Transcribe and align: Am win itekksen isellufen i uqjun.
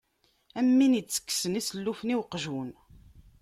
Am 0.59 0.69
win 0.77 0.97
itekksen 0.99 1.59
isellufen 1.59 2.13
i 2.13 2.15
uqjun. 2.21 2.69